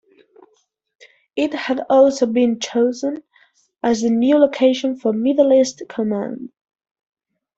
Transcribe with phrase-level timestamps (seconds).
[1.35, 3.21] It had also been chosen
[3.83, 6.49] as the new location for Middle East Command.